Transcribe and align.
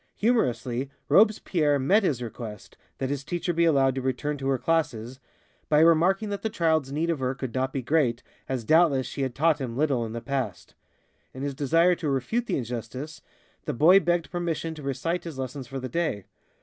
Humorously, 0.15 0.89
Robespierre 1.09 1.77
met 1.77 2.01
his 2.01 2.23
request 2.23 2.75
that 2.97 3.11
his 3.11 3.23
teacher 3.23 3.53
be 3.53 3.65
allowed 3.65 3.93
to 3.93 4.01
return 4.01 4.35
to 4.39 4.47
her 4.47 4.57
classes 4.57 5.19
by 5.69 5.79
remarking 5.79 6.29
that 6.29 6.41
the 6.41 6.49
child's 6.49 6.91
need 6.91 7.11
of 7.11 7.19
her 7.19 7.35
could 7.35 7.53
not 7.53 7.71
be 7.71 7.83
great, 7.83 8.23
as 8.49 8.63
doubtless 8.63 9.05
she 9.05 9.21
had 9.21 9.35
taught 9.35 9.61
him 9.61 9.77
little 9.77 10.03
in 10.03 10.13
the 10.13 10.19
past. 10.19 10.73
In 11.35 11.43
his 11.43 11.53
desire 11.53 11.93
to 11.97 12.09
refute 12.09 12.47
the 12.47 12.57
injustice, 12.57 13.21
the 13.65 13.73
boy 13.73 13.99
begged 13.99 14.31
permission 14.31 14.73
to 14.73 14.81
recite 14.81 15.23
his 15.23 15.37
lessons 15.37 15.67
for 15.67 15.79
the 15.79 15.87
day. 15.87 16.25